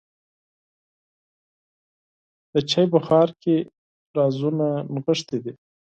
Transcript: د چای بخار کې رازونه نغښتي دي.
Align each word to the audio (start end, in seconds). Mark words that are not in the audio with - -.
د 2.53 2.55
چای 2.69 2.85
بخار 2.93 3.29
کې 3.41 3.55
رازونه 4.17 4.67
نغښتي 4.93 5.37
دي. 5.43 5.53